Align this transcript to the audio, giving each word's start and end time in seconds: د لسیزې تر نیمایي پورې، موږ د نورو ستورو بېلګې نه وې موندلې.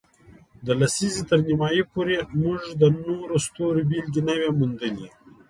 د 0.65 0.67
لسیزې 0.79 1.21
تر 1.29 1.39
نیمایي 1.47 1.83
پورې، 1.91 2.15
موږ 2.41 2.61
د 2.81 2.83
نورو 3.03 3.35
ستورو 3.45 3.81
بېلګې 3.89 4.21
نه 4.27 4.33
وې 4.39 4.49
موندلې. 4.59 5.09